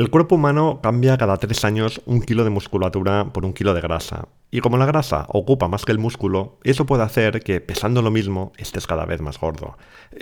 El 0.00 0.08
cuerpo 0.08 0.36
humano 0.36 0.80
cambia 0.82 1.18
cada 1.18 1.36
tres 1.36 1.62
años 1.62 2.00
un 2.06 2.22
kilo 2.22 2.42
de 2.42 2.48
musculatura 2.48 3.34
por 3.34 3.44
un 3.44 3.52
kilo 3.52 3.74
de 3.74 3.82
grasa. 3.82 4.28
Y 4.50 4.60
como 4.60 4.78
la 4.78 4.86
grasa 4.86 5.26
ocupa 5.28 5.68
más 5.68 5.84
que 5.84 5.92
el 5.92 5.98
músculo, 5.98 6.58
eso 6.64 6.86
puede 6.86 7.02
hacer 7.02 7.42
que 7.42 7.60
pesando 7.60 8.00
lo 8.00 8.10
mismo 8.10 8.52
estés 8.56 8.86
cada 8.86 9.04
vez 9.04 9.20
más 9.20 9.38
gordo. 9.38 9.76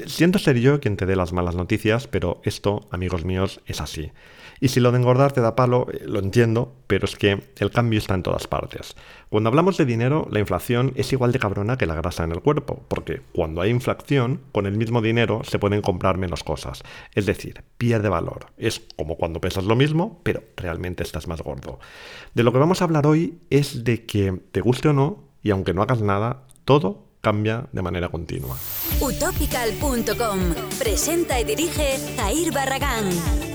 Siento 0.06 0.40
ser 0.40 0.58
yo 0.58 0.80
quien 0.80 0.96
te 0.96 1.06
dé 1.06 1.14
las 1.14 1.32
malas 1.32 1.54
noticias, 1.54 2.08
pero 2.08 2.40
esto, 2.42 2.88
amigos 2.90 3.24
míos, 3.24 3.60
es 3.66 3.80
así. 3.80 4.10
Y 4.60 4.68
si 4.68 4.80
lo 4.80 4.90
de 4.90 4.98
engordar 4.98 5.32
te 5.32 5.40
da 5.40 5.54
palo, 5.54 5.86
eh, 5.92 6.02
lo 6.04 6.18
entiendo, 6.18 6.74
pero 6.86 7.04
es 7.04 7.16
que 7.16 7.42
el 7.58 7.70
cambio 7.70 7.98
está 7.98 8.14
en 8.14 8.22
todas 8.22 8.46
partes. 8.46 8.96
Cuando 9.30 9.48
hablamos 9.48 9.76
de 9.76 9.84
dinero, 9.84 10.26
la 10.30 10.40
inflación 10.40 10.92
es 10.96 11.12
igual 11.12 11.32
de 11.32 11.38
cabrona 11.38 11.78
que 11.78 11.86
la 11.86 11.94
grasa 11.94 12.24
en 12.24 12.32
el 12.32 12.40
cuerpo, 12.40 12.82
porque 12.88 13.20
cuando 13.32 13.60
hay 13.60 13.70
inflación, 13.70 14.40
con 14.52 14.66
el 14.66 14.76
mismo 14.76 15.00
dinero 15.00 15.42
se 15.44 15.58
pueden 15.58 15.80
comprar 15.80 16.18
menos 16.18 16.42
cosas. 16.42 16.82
Es 17.14 17.26
decir, 17.26 17.62
pierde 17.76 18.08
valor. 18.08 18.46
Es 18.56 18.82
como 18.96 19.16
cuando 19.16 19.40
pesas 19.40 19.64
lo 19.68 19.76
mismo, 19.76 20.20
pero 20.22 20.42
realmente 20.56 21.02
estás 21.02 21.28
más 21.28 21.42
gordo. 21.42 21.78
De 22.34 22.42
lo 22.42 22.52
que 22.52 22.58
vamos 22.58 22.80
a 22.80 22.84
hablar 22.84 23.06
hoy 23.06 23.38
es 23.50 23.84
de 23.84 24.06
que, 24.06 24.40
te 24.52 24.60
guste 24.60 24.88
o 24.88 24.92
no, 24.92 25.24
y 25.42 25.50
aunque 25.50 25.74
no 25.74 25.82
hagas 25.82 26.00
nada, 26.00 26.42
todo 26.64 27.06
cambia 27.20 27.68
de 27.72 27.82
manera 27.82 28.08
continua. 28.08 28.56
Utopical.com 29.00 30.38
presenta 30.78 31.40
y 31.40 31.44
dirige 31.44 31.98
Jair 32.16 32.52
Barragán. 32.52 33.47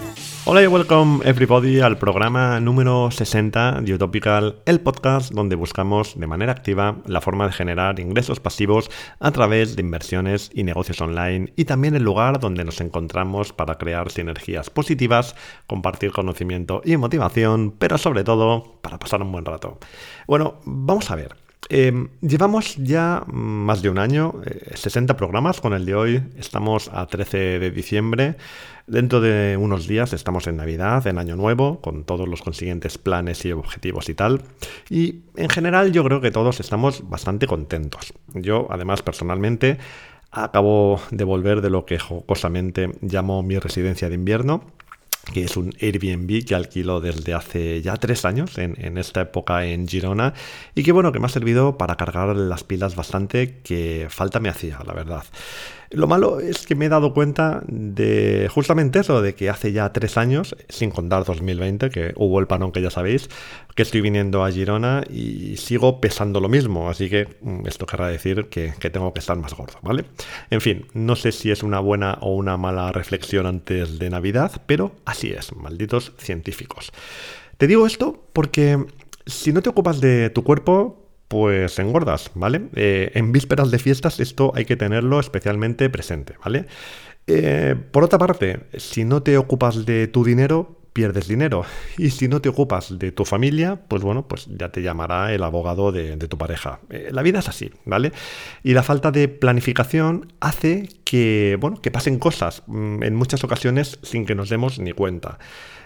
Hola 0.46 0.62
y 0.62 0.68
welcome 0.68 1.22
everybody 1.24 1.80
al 1.80 1.98
programa 1.98 2.60
número 2.60 3.10
60 3.10 3.80
de 3.80 3.94
Utopical, 3.94 4.62
el 4.66 4.82
podcast 4.82 5.32
donde 5.32 5.56
buscamos 5.56 6.20
de 6.20 6.28
manera 6.28 6.52
activa 6.52 6.98
la 7.06 7.22
forma 7.22 7.46
de 7.46 7.54
generar 7.54 7.98
ingresos 8.02 8.42
pasivos 8.42 8.92
a 9.22 9.32
través 9.32 9.78
de 9.78 9.84
inversiones 9.84 10.52
y 10.54 10.64
negocios 10.64 11.00
online 11.00 11.54
y 11.56 11.64
también 11.64 11.96
el 11.96 12.04
lugar 12.04 12.42
donde 12.42 12.66
nos 12.66 12.82
encontramos 12.82 13.54
para 13.54 13.78
crear 13.78 14.12
sinergias 14.12 14.70
positivas, 14.70 15.34
compartir 15.66 16.12
conocimiento 16.12 16.82
y 16.84 16.98
motivación, 16.98 17.72
pero 17.80 17.98
sobre 17.98 18.26
todo 18.26 18.82
para 18.82 19.00
pasar 19.00 19.22
un 19.22 19.32
buen 19.32 19.46
rato. 19.46 19.80
Bueno, 20.28 20.56
vamos 20.66 21.10
a 21.10 21.16
ver. 21.16 21.43
Em, 21.70 22.10
llevamos 22.22 22.76
ya 22.78 23.24
más 23.28 23.82
de 23.82 23.90
un 23.90 23.98
año, 23.98 24.36
60 24.74 25.14
eh, 25.14 25.16
programas, 25.16 25.62
con 25.62 25.74
el 25.74 25.86
de 25.86 25.96
hoy 25.96 26.24
estamos 26.38 26.90
a 26.94 27.08
13 27.08 27.60
de 27.60 27.72
diciembre. 27.72 28.36
Dentro 28.86 29.22
de 29.22 29.56
unos 29.56 29.88
días 29.88 30.12
estamos 30.12 30.46
en 30.48 30.58
Navidad, 30.58 31.08
en 31.08 31.18
Año 31.18 31.36
Nuevo, 31.36 31.80
con 31.80 32.04
todos 32.04 32.28
los 32.28 32.42
consiguientes 32.42 32.98
planes 32.98 33.46
y 33.46 33.54
objetivos 33.54 34.10
y 34.10 34.14
tal. 34.14 34.42
Y 34.90 35.22
en 35.36 35.50
general 35.50 35.94
yo 35.94 36.04
creo 36.04 36.20
que 36.20 36.32
todos 36.32 36.60
estamos 36.60 37.10
bastante 37.10 37.48
contentos. 37.48 38.14
Yo, 38.34 38.68
además, 38.70 39.02
personalmente, 39.02 39.78
acabo 40.32 41.00
de 41.12 41.24
volver 41.24 41.62
de 41.62 41.70
lo 41.70 41.86
que 41.86 41.98
jocosamente 41.98 42.92
llamo 43.02 43.42
mi 43.42 43.58
residencia 43.58 44.10
de 44.10 44.16
invierno 44.16 44.64
que 45.32 45.46
es 45.46 45.56
un 45.56 45.74
Airbnb 45.80 46.46
que 46.46 46.56
alquilo 46.56 47.00
desde 47.00 47.34
hace 47.34 47.82
ya 47.82 47.96
tres 47.98 48.26
años 48.26 48.58
en, 48.58 48.98
esta 48.98 49.22
época 49.22 49.66
en 49.66 49.88
Girona 49.88 50.34
y 50.76 50.84
que 50.84 50.92
bueno, 50.92 51.12
que 51.12 51.20
me 51.20 51.28
ha 51.28 51.30
servido 51.30 51.78
para 51.78 51.96
cargar 51.96 52.36
las 52.36 52.64
pilas 52.64 52.96
bastante 52.96 53.60
que 53.64 54.08
falta 54.10 54.40
me 54.40 54.50
hacía, 54.50 54.80
la 54.86 54.94
verdad. 54.94 55.24
Lo 55.94 56.08
malo 56.08 56.40
es 56.40 56.66
que 56.66 56.74
me 56.74 56.86
he 56.86 56.90
dado 56.90 57.14
cuenta 57.14 57.62
de 57.68 58.50
justamente 58.52 59.00
eso, 59.00 59.22
de 59.22 59.36
que 59.36 59.52
hace 59.52 59.72
ya 59.72 59.94
tres 59.94 60.18
años, 60.18 60.56
sin 60.68 60.90
contar 60.90 61.24
2020, 61.24 61.90
que 61.92 62.14
hubo 62.16 62.40
el 62.40 62.48
panón 62.48 62.72
que 62.72 62.82
ya 62.82 62.90
sabéis, 62.90 63.30
que 63.76 63.84
estoy 63.84 64.02
viniendo 64.02 64.44
a 64.44 64.52
Girona 64.52 65.04
y 65.08 65.56
sigo 65.58 66.02
pesando 66.02 66.40
lo 66.40 66.50
mismo, 66.50 66.90
así 66.90 67.12
que 67.12 67.28
mm, 67.42 67.68
esto 67.68 67.86
querrá 67.86 68.08
decir 68.08 68.48
que, 68.50 68.74
que 68.80 68.90
tengo 68.90 69.14
que 69.14 69.20
estar 69.20 69.38
más 69.38 69.54
gordo, 69.54 69.78
¿vale? 69.84 70.06
En 70.50 70.62
fin, 70.62 70.88
no 70.96 71.16
sé 71.16 71.32
si 71.32 71.52
es 71.52 71.62
una 71.62 71.80
buena 71.80 72.18
o 72.22 72.34
una 72.36 72.58
mala 72.58 72.92
reflexión 72.92 73.46
antes 73.46 74.00
de 74.00 74.10
Navidad, 74.10 74.64
pero 74.66 74.94
así 75.06 75.32
es, 75.32 75.56
malditos 75.56 76.14
científicos. 76.18 76.92
Te 77.58 77.68
digo 77.68 77.86
esto 77.86 78.20
porque 78.34 78.84
si 79.28 79.54
no 79.54 79.62
te 79.62 79.70
ocupas 79.70 80.02
de 80.02 80.32
tu 80.32 80.44
cuerpo, 80.44 81.03
pues 81.34 81.80
engordas, 81.80 82.30
¿vale? 82.36 82.70
Eh, 82.76 83.10
en 83.16 83.32
vísperas 83.32 83.72
de 83.72 83.80
fiestas 83.80 84.20
esto 84.20 84.52
hay 84.54 84.66
que 84.66 84.76
tenerlo 84.76 85.20
especialmente 85.20 85.90
presente, 85.90 86.36
¿vale? 86.46 86.68
Eh, 87.26 87.74
por 87.90 88.04
otra 88.04 88.20
parte, 88.20 88.68
si 88.78 89.04
no 89.04 89.24
te 89.24 89.40
ocupas 89.40 89.84
de 89.88 90.08
tu 90.08 90.24
dinero, 90.24 90.83
pierdes 90.94 91.28
dinero. 91.28 91.66
Y 91.98 92.12
si 92.12 92.28
no 92.28 92.40
te 92.42 92.50
ocupas 92.50 92.98
de 92.98 93.12
tu 93.12 93.26
familia, 93.26 93.80
pues 93.88 94.04
bueno, 94.04 94.28
pues 94.28 94.48
ya 94.48 94.70
te 94.70 94.82
llamará 94.82 95.34
el 95.34 95.44
abogado 95.44 95.92
de, 95.92 96.16
tu 96.16 96.38
pareja. 96.38 96.80
Eh, 96.90 97.10
la 97.12 97.24
vida 97.24 97.40
es 97.40 97.50
así, 97.50 97.72
¿vale? 97.86 98.12
Y 98.64 98.74
la 98.74 98.84
falta 98.84 99.12
de 99.12 99.28
planificación 99.28 100.32
hace 100.40 100.88
que, 101.04 101.58
bueno, 101.60 101.82
que 101.82 101.92
pasen 101.92 102.20
cosas 102.20 102.64
mm, 102.68 103.04
en 103.04 103.16
muchas 103.16 103.44
ocasiones 103.44 104.00
sin 104.04 104.26
que 104.26 104.36
nos 104.36 104.50
demos 104.50 104.80
ni 104.80 104.94
cuenta. 104.94 105.40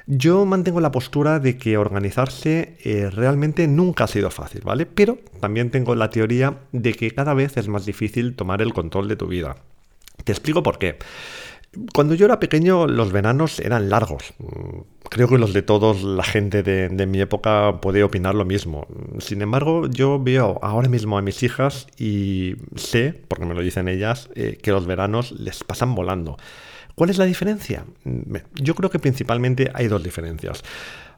Yo 0.10 0.46
mantengo 0.46 0.80
la 0.80 0.92
postura 0.92 1.40
de 1.40 1.58
que 1.58 1.78
organizarse 1.78 2.78
eh, 2.84 3.10
realmente 3.10 3.68
nunca 3.68 4.06
ha 4.06 4.08
sido 4.08 4.30
fácil, 4.32 4.62
¿vale? 4.64 4.86
Pero 4.86 5.18
también 5.42 5.70
tengo 5.70 5.96
la 5.96 6.10
teoría 6.10 6.60
de 6.72 6.94
que 6.94 7.12
cada 7.12 7.34
vez 7.34 7.58
es 7.58 7.68
más 7.68 7.86
difícil 7.86 8.36
tomar 8.36 8.62
el 8.62 8.74
control 8.74 9.10
de 9.10 9.18
tu 9.18 9.28
vida. 9.28 9.58
Te 10.24 10.32
explico 10.32 10.64
por 10.64 10.80
qué. 10.80 10.98
Cuando 11.94 12.14
yo 12.16 12.26
era 12.26 12.40
pequeño 12.40 12.88
los 12.88 13.12
veranos 13.12 13.60
eran 13.60 13.90
largos. 13.90 14.34
Creo 15.10 15.28
que 15.28 15.38
los 15.38 15.54
de 15.54 15.62
todos, 15.62 16.04
la 16.04 16.24
gente 16.24 16.64
de, 16.64 17.06
mi 17.06 17.22
época 17.22 17.80
puede 17.82 18.04
opinar 18.04 18.36
lo 18.36 18.46
mismo. 18.46 18.88
Sin 19.20 19.42
embargo, 19.42 19.88
yo 19.88 20.22
veo 20.22 20.60
ahora 20.62 20.90
mismo 20.90 21.18
a 21.18 21.22
mis 21.22 21.44
hijas 21.44 21.88
y 21.98 22.56
sé, 22.76 23.20
porque 23.28 23.46
me 23.46 23.54
lo 23.54 23.62
dicen 23.62 23.88
ellas, 23.88 24.30
eh, 24.36 24.58
que 24.62 24.72
los 24.72 24.86
veranos 24.86 25.32
les 25.32 25.64
pasan 25.64 25.96
volando. 25.96 26.38
¿Cuál 26.96 27.10
es 27.10 27.18
la 27.18 27.26
diferencia? 27.26 27.86
Mm, 28.04 28.36
yo 28.56 28.76
creo 28.76 28.90
que 28.90 29.00
principalmente 29.00 29.72
hay 29.74 29.88
dos 29.88 30.04
diferencias. 30.04 30.64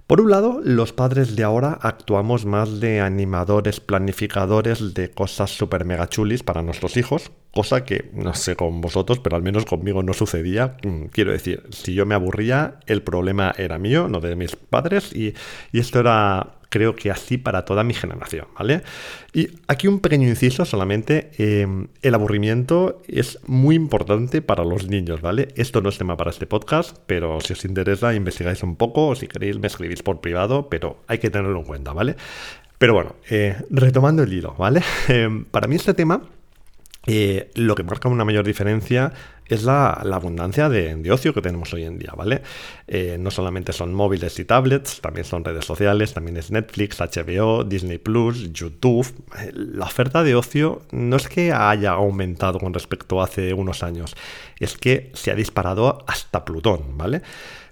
Por 0.10 0.22
un 0.22 0.32
lado, 0.32 0.60
los 0.64 0.92
padres 0.92 1.36
de 1.36 1.44
ahora 1.44 1.78
actuamos 1.82 2.44
más 2.44 2.80
de 2.80 3.00
animadores, 3.00 3.80
planificadores 3.80 4.96
de 4.96 5.12
cosas 5.12 5.52
super 5.52 5.86
mega 5.86 6.10
chulis 6.10 6.42
para 6.42 6.64
nuestros 6.64 6.98
hijos, 6.98 7.32
cosa 7.52 7.84
que 7.84 8.10
no 8.14 8.34
sé 8.34 8.56
con 8.56 8.82
vosotros, 8.82 9.20
pero 9.20 9.36
al 9.36 9.42
menos 9.42 9.66
conmigo 9.66 10.04
no 10.04 10.14
sucedía. 10.14 10.78
Mm, 10.84 11.06
quiero 11.06 11.32
decir, 11.32 11.64
si 11.72 11.94
yo 11.94 12.06
me 12.06 12.16
aburría, 12.16 12.80
el 12.86 13.02
problema 13.02 13.54
era 13.58 13.78
mío, 13.78 14.08
no 14.08 14.20
de 14.20 14.36
mis 14.36 14.56
padres, 14.56 15.14
y, 15.16 15.34
y 15.72 15.80
esto 15.80 16.00
era 16.00 16.60
creo 16.70 16.96
que 16.96 17.12
así 17.12 17.38
para 17.38 17.66
toda 17.66 17.84
mi 17.84 17.94
generación, 17.94 18.48
¿vale? 18.58 18.84
Y 19.34 19.50
aquí 19.68 19.88
un 19.88 20.00
pequeño 20.00 20.28
inciso 20.28 20.66
solamente, 20.66 21.32
em, 21.38 21.88
el 22.02 22.14
aburrimiento 22.14 23.02
es 23.08 23.40
muy 23.48 23.76
importante 23.76 24.42
para 24.42 24.64
los 24.64 24.88
niños, 24.88 25.22
¿vale? 25.22 25.50
Esto 25.56 25.82
no 25.82 25.90
es 25.90 25.98
tema 25.98 26.16
para 26.16 26.30
este 26.30 26.46
podcast, 26.46 26.96
pero 27.08 27.42
si 27.42 27.54
os 27.54 27.66
interesa 27.66 28.14
investigáis 28.14 28.64
un 28.64 28.76
poco 28.76 29.08
o 29.08 29.16
si 29.16 29.28
queréis 29.28 29.58
me 29.58 29.68
escribís 29.68 30.04
por 30.04 30.22
privado, 30.22 30.70
pero 30.70 31.02
hay 31.08 31.18
que 31.18 31.30
tenerlo 31.30 31.60
en 31.60 31.66
cuenta, 31.66 31.94
¿vale? 31.94 32.16
Pero 32.78 32.94
bueno, 32.94 33.16
eh, 33.30 33.58
retomando 33.70 34.24
el 34.24 34.32
hilo, 34.32 34.56
¿vale? 34.58 34.82
Em, 35.10 35.46
para 35.46 35.68
mí 35.68 35.76
este 35.76 35.94
tema 35.94 36.22
eh, 37.12 37.50
lo 37.56 37.74
que 37.74 37.82
marca 37.82 38.08
una 38.08 38.24
mayor 38.24 38.46
diferencia 38.46 39.12
es 39.48 39.64
la, 39.64 39.94
abundancia 39.94 40.70
de, 40.70 41.12
ocio 41.12 41.34
que 41.34 41.42
tenemos 41.42 41.74
hoy 41.74 41.84
en 41.86 41.98
día, 41.98 42.14
¿vale? 42.16 42.44
Eh, 42.88 43.18
no 43.20 43.32
solamente 43.32 43.74
son 43.74 43.96
móviles 43.96 44.38
y 44.38 44.46
tablets, 44.46 45.02
también 45.02 45.26
son 45.26 45.44
redes 45.44 45.66
sociales, 45.66 46.14
también 46.14 46.38
es 46.38 46.52
Netflix, 46.52 47.00
HBO, 47.00 47.64
Disney 47.64 47.98
Plus, 47.98 48.54
YouTube. 48.54 49.08
La 49.54 49.86
oferta 49.86 50.22
de 50.22 50.36
ocio 50.36 50.84
no 50.92 51.16
es 51.16 51.28
que 51.28 51.52
haya 51.52 51.94
aumentado 51.94 52.60
con 52.60 52.76
respecto 52.76 53.22
a 53.22 53.24
hace 53.24 53.56
unos 53.56 53.82
años, 53.82 54.16
es 54.60 54.78
que 54.78 55.10
se 55.16 55.32
ha 55.32 55.36
disparado 55.36 56.04
hasta 56.06 56.46
Plutón, 56.46 56.96
¿vale? 56.96 57.24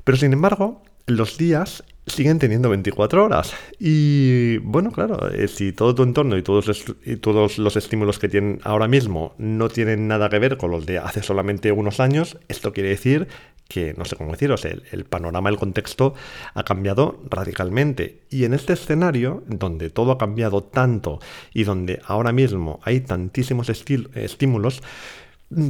Pero 0.04 0.18
sin 0.18 0.34
embargo, 0.34 0.82
los 1.06 1.38
días 1.38 1.84
siguen 2.08 2.40
teniendo 2.40 2.70
24 2.70 3.24
horas. 3.24 3.54
Y 3.80 4.58
bueno, 4.60 4.92
claro, 4.92 5.30
eh, 5.30 5.48
si 5.48 5.74
todo 5.74 5.94
tu 5.94 6.04
entorno 6.04 6.38
y 6.38 6.42
todos, 6.42 6.86
y 7.06 7.18
todos 7.18 7.58
los 7.58 7.76
estímulos 7.76 8.18
que 8.18 8.30
tienen 8.30 8.60
ahora 8.64 8.88
mismo 8.88 9.36
no 9.38 9.70
tienen 9.70 10.08
nada 10.08 10.30
que 10.30 10.40
ver 10.40 10.58
con 10.58 10.72
los 10.72 10.86
de 10.86 10.98
hace 10.98 11.22
solamente 11.22 11.72
unos 11.72 12.00
años, 12.00 12.38
esto 12.48 12.74
quiere 12.74 12.90
decir 12.90 13.28
que, 13.68 13.94
no 13.98 14.06
sé 14.06 14.16
cómo 14.16 14.32
deciros, 14.32 14.64
el, 14.64 14.84
el 14.92 15.04
panorama, 15.04 15.50
el 15.50 15.58
contexto 15.58 16.14
ha 16.54 16.64
cambiado 16.64 17.20
radicalmente. 17.30 18.22
Y 18.30 18.46
en 18.46 18.54
este 18.54 18.74
escenario, 18.74 19.44
donde 19.48 19.90
todo 19.90 20.14
ha 20.14 20.18
cambiado 20.18 20.64
tanto 20.64 21.20
y 21.54 21.66
donde 21.66 22.02
ahora 22.06 22.32
mismo 22.32 22.80
hay 22.84 23.02
tantísimos 23.02 23.70
estímulos, 23.70 24.82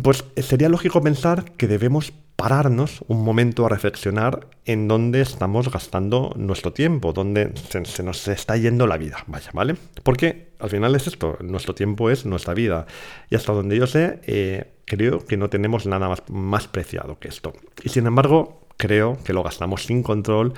pues 0.02 0.26
sería 0.38 0.70
lógico 0.70 1.02
pensar 1.02 1.52
que 1.54 1.68
debemos 1.68 2.14
pararnos 2.36 3.04
un 3.08 3.24
momento 3.24 3.66
a 3.66 3.70
reflexionar 3.70 4.48
en 4.66 4.88
dónde 4.88 5.22
estamos 5.22 5.72
gastando 5.72 6.34
nuestro 6.36 6.72
tiempo, 6.72 7.12
dónde 7.12 7.52
se, 7.86 8.04
nos 8.04 8.28
está 8.28 8.58
yendo 8.58 8.86
la 8.86 8.98
vida, 8.98 9.24
vaya, 9.28 9.50
¿vale? 9.54 9.76
Porque 10.04 10.50
al 10.60 10.70
final 10.70 10.96
es 10.96 11.08
esto, 11.08 11.38
nuestro 11.42 11.74
tiempo 11.74 12.12
es 12.12 12.26
nuestra 12.26 12.54
vida. 12.54 12.86
Y 13.30 13.36
hasta 13.36 13.54
donde 13.54 13.76
yo 13.76 13.88
sé, 13.88 14.20
eh, 14.28 14.72
creo 14.86 15.26
que 15.26 15.36
no 15.36 15.50
tenemos 15.50 15.88
nada 15.88 16.16
más 16.30 16.68
preciado 16.68 17.18
que 17.20 17.28
esto. 17.28 17.54
Y 17.84 17.90
sin 17.90 18.06
embargo, 18.06 18.68
creo 18.78 19.18
que 19.24 19.34
lo 19.34 19.44
gastamos 19.44 19.84
sin 19.84 20.04
control 20.04 20.54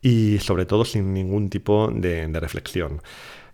y 0.00 0.38
sobre 0.38 0.66
todo 0.66 0.84
sin 0.84 1.12
ningún 1.12 1.50
tipo 1.50 1.90
de, 1.92 2.26
reflexión. 2.40 3.02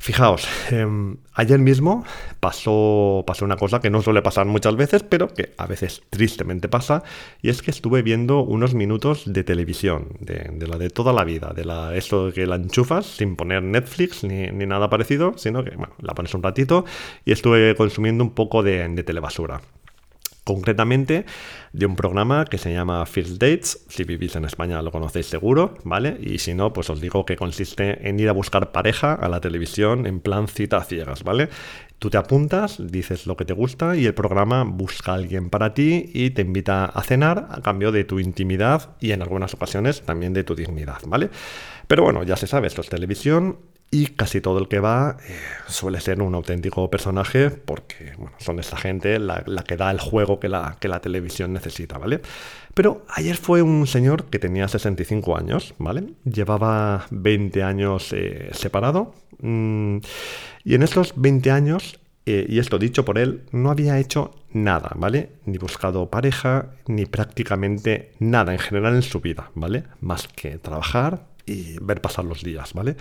Fijaos, 0.05 0.47
em, 0.71 1.17
ayer 1.33 1.59
mismo 1.59 2.05
pasó, 2.39 3.25
pasó 3.27 3.47
una 3.47 3.57
cosa 3.57 3.81
que 3.81 3.89
no 3.89 4.03
suele 4.03 4.21
pasar 4.21 4.45
muchas 4.45 4.77
veces, 4.77 5.03
pero 5.03 5.29
que 5.29 5.55
a 5.57 5.67
veces 5.67 6.03
tristemente 6.11 6.69
pasa, 6.69 7.03
y 7.41 7.49
es 7.49 7.63
que 7.63 7.71
estuve 7.71 8.03
viendo 8.03 8.41
unos 8.41 8.75
minutos 8.75 9.23
de 9.25 9.45
televisión, 9.45 10.09
de, 10.21 10.67
la 10.69 10.77
de 10.77 10.91
toda 10.91 11.15
la 11.15 11.25
vida, 11.25 11.55
de 11.57 11.65
la, 11.65 11.97
eso 11.97 12.31
que 12.35 12.47
la 12.47 12.57
enchufas 12.57 13.07
sin 13.07 13.35
poner 13.35 13.63
Netflix 13.63 14.25
ni, 14.25 14.49
nada 14.67 14.91
parecido, 14.91 15.33
sino 15.39 15.65
que 15.65 15.71
bueno, 15.71 15.95
la 16.03 16.13
pones 16.13 16.35
un 16.35 16.43
ratito 16.43 16.85
y 17.25 17.33
estuve 17.33 17.75
consumiendo 17.75 18.25
un 18.25 18.35
poco 18.35 18.63
de, 18.63 18.87
de 18.87 19.05
telebasura 19.05 19.63
concretamente 20.45 21.25
de 21.73 21.87
un 21.87 21.97
programa 21.97 22.45
que 22.45 22.59
se 22.59 22.73
llama 22.73 23.05
First 23.07 23.41
Dates. 23.41 23.85
Si 23.89 24.05
vivís 24.05 24.37
en 24.37 24.45
España 24.45 24.81
lo 24.83 24.93
conocéis 24.93 25.27
seguro, 25.27 25.77
¿vale? 25.85 26.19
Y 26.21 26.39
si 26.39 26.55
no, 26.55 26.73
pues 26.73 26.91
os 26.91 27.01
digo 27.01 27.25
que 27.25 27.37
consiste 27.37 28.09
en 28.09 28.21
ir 28.21 28.29
a 28.29 28.33
buscar 28.33 28.71
pareja 28.71 29.15
a 29.15 29.29
la 29.29 29.41
televisión 29.41 30.07
en 30.07 30.21
plan 30.21 30.47
cita 30.47 30.83
ciegas, 30.85 31.25
¿vale? 31.25 31.49
Tú 31.99 32.11
te 32.11 32.19
apuntas, 32.19 32.77
dices 32.79 33.27
lo 33.27 33.37
que 33.37 33.47
te 33.47 33.55
gusta 33.55 33.97
y 33.97 34.05
el 34.05 34.15
programa 34.15 34.65
busca 34.65 35.13
a 35.13 35.15
alguien 35.15 35.49
para 35.49 35.73
ti 35.73 36.11
y 36.13 36.31
te 36.31 36.43
invita 36.43 36.85
a 36.85 37.03
cenar 37.03 37.49
a 37.51 37.63
cambio 37.63 37.93
de 37.93 38.05
tu 38.05 38.21
intimidad 38.21 38.97
y 39.01 39.13
en 39.13 39.23
algunas 39.23 39.55
ocasiones 39.55 40.03
también 40.03 40.35
de 40.35 40.45
tu 40.45 40.55
dignidad, 40.55 40.99
¿vale? 41.07 41.31
Pero 41.87 42.03
bueno, 42.03 42.23
ya 42.23 42.37
se 42.37 42.47
sabe, 42.47 42.67
esto 42.67 42.83
es 42.83 42.89
televisión 42.89 43.59
y 43.95 44.07
casi 44.09 44.41
todo 44.41 44.59
el 44.59 44.67
que 44.67 44.81
va 44.81 45.19
eh, 45.25 45.39
suele 45.69 46.01
ser 46.01 46.21
un 46.21 46.35
auténtico 46.35 46.91
personaje 46.91 47.51
porque 47.51 48.15
son 48.39 48.59
esta 48.59 48.77
gente 48.77 49.21
la, 49.21 49.45
que 49.65 49.77
da 49.77 49.93
el 49.93 50.01
juego 50.01 50.41
que 50.41 50.49
la, 50.49 50.77
que 50.81 50.89
la 50.89 51.01
televisión 51.01 51.53
necesita, 51.53 51.97
¿vale? 51.97 52.21
Pero 52.75 53.07
ayer 53.09 53.37
fue 53.37 53.63
un 53.63 53.87
señor 53.87 54.25
que 54.25 54.41
tenía 54.41 54.67
65 54.67 55.37
años, 55.37 55.75
¿vale? 55.79 56.15
Llevaba 56.25 57.07
20 57.13 57.63
años 57.63 58.13
eh, 58.13 58.51
separado 58.53 59.15
mm, 59.39 59.99
y 60.65 60.75
en 60.75 60.83
estos 60.83 61.13
20 61.15 61.53
años, 61.53 62.01
eh, 62.27 62.47
y 62.49 62.59
esto 62.59 62.81
dicho 62.81 63.05
por 63.05 63.17
él, 63.17 63.45
no 63.53 63.71
había 63.71 64.01
hecho 64.01 64.35
nada, 64.51 64.91
¿vale? 64.97 65.31
Ni 65.45 65.57
buscado 65.57 66.11
pareja, 66.11 66.73
ni 66.89 67.07
prácticamente 67.07 68.11
nada 68.19 68.53
en 68.53 68.59
general 68.59 68.97
en 68.97 69.03
su 69.03 69.21
vida, 69.21 69.53
¿vale? 69.55 69.85
Más 70.01 70.27
que 70.27 70.59
trabajar 70.59 71.27
y 71.47 71.79
ver 71.81 72.01
pasar 72.01 72.25
los 72.25 72.43
días, 72.43 72.73
¿vale? 72.73 72.97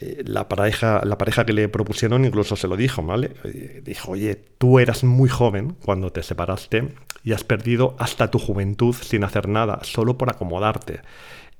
Eh, 0.00 0.24
la, 0.26 0.48
pareja, 0.48 1.02
la 1.04 1.16
pareja 1.18 1.46
que 1.46 1.52
le 1.52 1.68
propusieron 1.68 2.24
incluso 2.24 2.56
se 2.56 2.66
lo 2.66 2.76
dijo, 2.76 3.02
¿vale? 3.02 3.32
Eh, 3.44 3.80
dijo, 3.84 4.12
oye, 4.12 4.34
tú 4.58 4.80
eras 4.80 5.04
muy 5.04 5.28
joven 5.28 5.76
cuando 5.84 6.10
te 6.10 6.22
separaste 6.22 6.88
y 7.22 7.32
has 7.32 7.44
perdido 7.44 7.94
hasta 7.98 8.30
tu 8.30 8.38
juventud 8.38 8.94
sin 8.94 9.22
hacer 9.24 9.48
nada, 9.48 9.80
solo 9.82 10.18
por 10.18 10.30
acomodarte. 10.30 11.00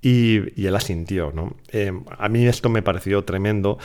Y, 0.03 0.67
él 0.67 0.77
asintió, 0.77 1.33
¿no? 1.33 1.57
Eh, 1.73 1.91
a 2.19 2.29
mí 2.29 2.47
esto 2.47 2.69
me 2.69 2.83
pareció 2.83 3.25
tremendo 3.25 3.79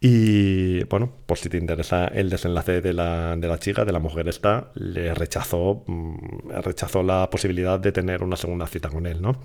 y, 0.00 0.84
bueno, 0.84 1.10
por 1.24 1.38
si 1.38 1.48
te 1.48 1.56
interesa 1.56 2.08
el 2.08 2.28
desenlace 2.28 2.82
de 2.82 2.92
la, 2.92 3.36
de 3.36 3.48
la 3.48 3.58
chica, 3.58 3.86
de 3.86 3.92
la 3.92 3.98
mujer 3.98 4.28
esta, 4.28 4.70
le 4.74 5.14
rechazó, 5.14 5.84
mm, 5.86 6.50
rechazó 6.62 7.02
la 7.02 7.30
posibilidad 7.30 7.80
de 7.80 7.92
tener 7.92 8.22
una 8.22 8.36
segunda 8.36 8.66
cita 8.66 8.90
con 8.90 9.06
él, 9.06 9.22
¿no? 9.22 9.40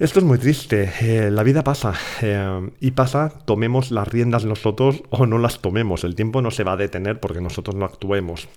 Esto 0.00 0.18
es 0.18 0.24
muy 0.24 0.38
triste. 0.38 0.90
Eh, 1.02 1.30
la 1.30 1.42
vida 1.42 1.62
pasa. 1.62 1.92
Eh, 2.22 2.70
y 2.80 2.92
pasa, 2.92 3.28
tomemos 3.44 3.90
las 3.90 4.08
riendas 4.08 4.46
nosotros 4.46 5.02
o 5.10 5.26
no 5.26 5.36
las 5.36 5.60
tomemos. 5.60 6.04
El 6.04 6.14
tiempo 6.14 6.40
no 6.40 6.50
se 6.50 6.64
va 6.64 6.72
a 6.72 6.76
detener 6.78 7.20
porque 7.20 7.42
nosotros 7.42 7.76
no 7.76 7.84
actuemos. 7.84 8.48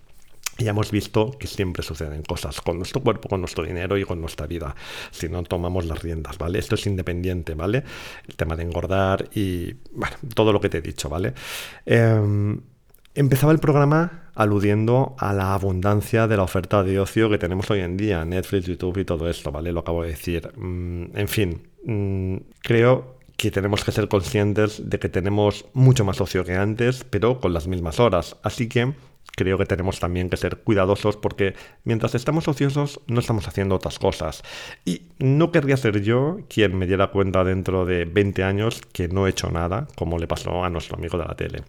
Y 0.58 0.70
hemos 0.70 0.90
visto 0.90 1.32
que 1.38 1.48
siempre 1.48 1.84
suceden 1.84 2.24
cosas 2.24 2.62
con 2.62 2.78
nuestro 2.78 3.02
cuerpo, 3.02 3.28
con 3.28 3.42
nuestro 3.42 3.66
dinero 3.66 3.98
y 3.98 4.06
con 4.06 4.22
nuestra 4.22 4.48
vida, 4.48 4.74
si 5.12 5.28
no 5.28 5.44
tomamos 5.44 5.86
las 5.86 6.02
riendas, 6.02 6.38
¿vale? 6.38 6.60
Esto 6.60 6.76
es 6.76 6.88
independiente, 6.88 7.56
¿vale? 7.56 7.84
El 8.26 8.36
tema 8.36 8.56
de 8.56 8.64
engordar 8.64 9.28
y, 9.34 9.74
bueno, 9.92 10.16
todo 10.36 10.54
lo 10.54 10.62
que 10.62 10.70
te 10.70 10.78
he 10.78 10.82
dicho, 10.82 11.10
¿vale? 11.10 11.34
Eh, 11.86 12.56
Empezaba 13.16 13.52
el 13.52 13.60
programa 13.60 14.24
aludiendo 14.34 15.16
a 15.20 15.34
la 15.34 15.54
abundancia 15.54 16.28
de 16.28 16.36
la 16.36 16.42
oferta 16.42 16.82
de 16.82 17.00
ocio 17.00 17.30
que 17.30 17.38
tenemos 17.38 17.70
hoy 17.70 17.82
en 17.82 17.96
día, 17.96 18.26
Netflix, 18.26 18.66
YouTube 18.66 18.98
y 18.98 19.06
todo 19.06 19.30
esto, 19.30 19.52
¿vale? 19.52 19.72
Lo 19.72 19.82
acabo 19.82 20.02
de 20.02 20.10
decir. 20.10 20.52
Mm, 20.58 21.16
en 21.16 21.28
fin, 21.28 21.62
mm, 21.86 22.38
creo 22.62 23.20
que 23.38 23.52
tenemos 23.52 23.84
que 23.84 23.92
ser 23.92 24.08
conscientes 24.08 24.90
de 24.90 24.98
que 24.98 25.10
tenemos 25.10 25.66
mucho 25.74 26.04
más 26.06 26.22
ocio 26.22 26.44
que 26.44 26.56
antes, 26.56 27.04
pero 27.08 27.40
con 27.40 27.54
las 27.54 27.68
mismas 27.68 28.00
horas. 28.00 28.36
Así 28.42 28.68
que 28.68 28.94
creo 29.36 29.58
que 29.58 29.66
tenemos 29.66 30.00
también 30.00 30.30
que 30.30 30.38
ser 30.38 30.58
cuidadosos 30.58 31.18
porque 31.18 31.56
mientras 31.84 32.16
estamos 32.16 32.48
ociosos 32.48 33.02
no 33.08 33.20
estamos 33.20 33.48
haciendo 33.48 33.76
otras 33.76 34.00
cosas. 34.00 34.44
Y 34.86 35.04
no 35.20 35.52
querría 35.52 35.78
ser 35.78 36.02
yo 36.02 36.40
quien 36.50 36.78
me 36.78 36.88
diera 36.88 37.08
cuenta 37.08 37.44
dentro 37.44 37.86
de 37.86 38.06
20 38.06 38.44
años 38.44 38.82
que 38.92 39.08
no 39.08 39.28
he 39.28 39.32
hecho 39.32 39.50
nada, 39.50 39.88
como 39.96 40.18
le 40.18 40.28
pasó 40.28 40.64
a 40.64 40.70
nuestro 40.70 40.98
amigo 40.98 41.18
de 41.18 41.26
la 41.26 41.36
tele. 41.36 41.64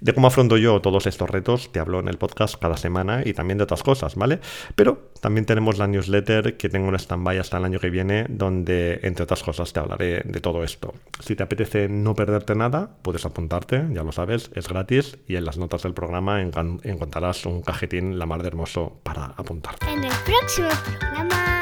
De 0.00 0.12
cómo 0.12 0.28
afronto 0.28 0.56
yo 0.56 0.80
todos 0.80 1.06
estos 1.06 1.28
retos, 1.28 1.72
te 1.72 1.80
hablo 1.80 2.00
en 2.00 2.08
el 2.08 2.18
podcast 2.18 2.56
cada 2.60 2.76
semana 2.76 3.22
y 3.24 3.32
también 3.32 3.58
de 3.58 3.64
otras 3.64 3.82
cosas, 3.82 4.14
¿vale? 4.14 4.40
Pero 4.74 5.10
también 5.20 5.46
tenemos 5.46 5.78
la 5.78 5.86
newsletter 5.86 6.56
que 6.56 6.68
tengo 6.68 6.88
en 6.88 6.94
stand-by 6.94 7.38
hasta 7.38 7.58
el 7.58 7.64
año 7.64 7.80
que 7.80 7.90
viene, 7.90 8.26
donde, 8.28 9.00
entre 9.02 9.24
otras 9.24 9.42
cosas, 9.42 9.72
te 9.72 9.80
hablaré 9.80 10.22
de 10.24 10.40
todo 10.40 10.62
esto. 10.62 10.94
Si 11.20 11.34
te 11.34 11.42
apetece 11.42 11.88
no 11.88 12.14
perderte 12.14 12.54
nada, 12.54 12.90
puedes 13.02 13.24
apuntarte, 13.24 13.84
ya 13.92 14.02
lo 14.02 14.12
sabes, 14.12 14.50
es 14.54 14.68
gratis 14.68 15.18
y 15.26 15.36
en 15.36 15.44
las 15.44 15.58
notas 15.58 15.82
del 15.82 15.94
programa 15.94 16.42
encontrarás 16.98 17.46
un 17.46 17.62
cajetín 17.62 18.18
la 18.18 18.26
mar 18.26 18.42
de 18.42 18.48
hermoso 18.48 19.00
para 19.04 19.26
apuntarte. 19.36 19.86
En 19.90 20.02
el 20.02 20.12
próximo 20.24 20.68
programa 20.98 21.57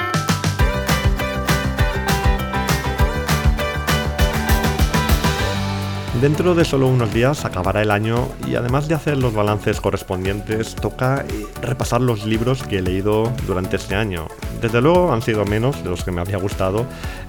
Dentro 6.21 6.55
de 6.55 6.65
solo 6.65 6.89
unos 6.89 7.13
días 7.13 7.45
acabará 7.45 7.83
el 7.83 7.91
año 7.91 8.29
y 8.49 8.55
además 8.55 8.89
de 8.89 8.95
hacer 8.95 9.19
los 9.19 9.35
balances 9.35 9.83
correspondientes, 9.83 10.75
toca 10.75 11.27
eh, 11.29 11.47
repasar 11.61 12.01
los 12.01 12.25
libros 12.25 12.63
que 12.63 12.79
he 12.79 12.83
leído 12.83 13.31
durante 13.47 13.77
este 13.77 13.97
año. 13.97 14.27
Desde 14.63 14.81
luego 14.81 15.13
han 15.13 15.21
sido 15.21 15.45
menos 15.45 15.85
de 15.85 15.91
los 15.91 16.05
que 16.05 16.13
me 16.13 16.23
había 16.23 16.39
gustado, 16.39 16.87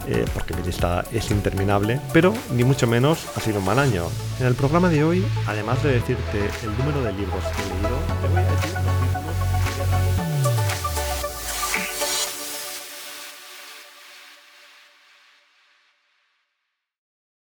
eh, 0.08 0.24
porque 0.34 0.54
mi 0.54 0.64
lista 0.64 1.04
es 1.12 1.30
interminable, 1.32 2.00
pero 2.14 2.34
ni 2.56 2.64
mucho 2.64 2.88
menos 2.88 3.28
ha 3.36 3.42
sido 3.42 3.60
un 3.60 3.66
mal 3.66 3.78
año. 3.78 4.06
En 4.40 4.48
el 4.48 4.56
programa 4.56 4.88
de 4.88 5.04
hoy, 5.04 5.26
además 5.46 5.84
de 5.84 5.92
decirte 5.92 6.40
el 6.64 6.78
número 6.78 7.04
de 7.04 7.12
libros 7.12 7.44
que 7.44 7.62
he 7.62 7.76
leído, 7.76 7.98
te 8.22 8.28
voy 8.30 8.42
a 8.42 8.52
decir 8.52 9.07